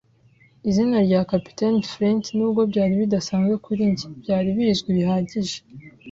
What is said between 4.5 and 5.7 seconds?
bizwi bihagije